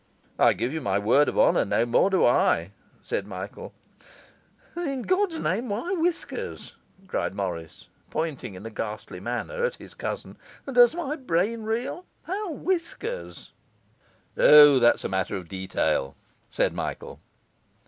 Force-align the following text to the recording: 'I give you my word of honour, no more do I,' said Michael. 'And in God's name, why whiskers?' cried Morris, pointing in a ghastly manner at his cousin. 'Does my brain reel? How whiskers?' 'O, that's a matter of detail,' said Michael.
'I 0.39 0.53
give 0.53 0.73
you 0.73 0.81
my 0.81 0.97
word 0.97 1.29
of 1.29 1.37
honour, 1.37 1.63
no 1.63 1.85
more 1.85 2.09
do 2.09 2.25
I,' 2.25 2.71
said 3.03 3.27
Michael. 3.27 3.71
'And 4.75 4.89
in 4.89 5.01
God's 5.03 5.37
name, 5.37 5.69
why 5.69 5.93
whiskers?' 5.93 6.73
cried 7.05 7.35
Morris, 7.35 7.87
pointing 8.09 8.55
in 8.55 8.65
a 8.65 8.71
ghastly 8.71 9.19
manner 9.19 9.63
at 9.63 9.75
his 9.75 9.93
cousin. 9.93 10.37
'Does 10.65 10.95
my 10.95 11.17
brain 11.17 11.61
reel? 11.65 12.07
How 12.23 12.49
whiskers?' 12.51 13.51
'O, 14.37 14.79
that's 14.79 15.03
a 15.03 15.07
matter 15.07 15.35
of 15.37 15.47
detail,' 15.47 16.15
said 16.49 16.73
Michael. 16.73 17.19